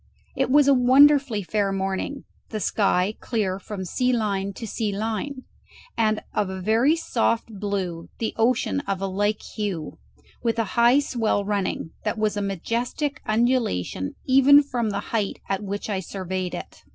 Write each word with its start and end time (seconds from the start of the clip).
It 0.35 0.49
was 0.49 0.67
a 0.67 0.73
wonderfully 0.73 1.43
fair 1.43 1.71
morning, 1.71 2.23
the 2.49 2.59
sky 2.59 3.13
clear 3.19 3.59
from 3.59 3.85
sea 3.85 4.11
line 4.11 4.51
to 4.53 4.65
sea 4.65 4.91
line, 4.91 5.43
and 5.95 6.23
of 6.33 6.49
a 6.49 6.59
very 6.59 6.95
soft 6.95 7.53
blue, 7.59 8.09
the 8.17 8.33
ocean 8.35 8.79
of 8.87 8.99
a 8.99 9.05
like 9.05 9.43
hue, 9.43 9.99
with 10.41 10.57
a 10.57 10.63
high 10.73 10.97
swell 11.01 11.45
running, 11.45 11.91
that 12.03 12.17
was 12.17 12.35
a 12.35 12.41
majestic 12.41 13.21
undulation 13.27 14.15
even 14.25 14.63
from 14.63 14.89
the 14.89 14.99
height 15.13 15.39
at 15.47 15.61
which 15.61 15.87
I 15.87 15.99
surveyed 15.99 16.55
it. 16.55 16.81